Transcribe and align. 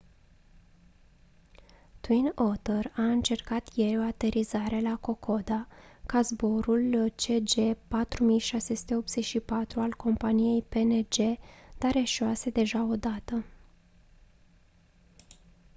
twin 2.01 2.31
otter 2.35 2.91
a 2.95 3.01
încercat 3.03 3.69
ieri 3.75 3.97
o 3.97 4.01
aterizare 4.01 4.79
la 4.79 4.97
kokoda 4.97 5.67
ca 6.05 6.21
zborul 6.21 7.11
cg4684 7.11 9.75
al 9.75 9.93
companiei 9.97 10.61
png 10.69 11.37
dar 11.77 11.95
eșuase 11.95 12.49
deja 12.49 12.83
o 12.83 12.95
dată 12.95 13.45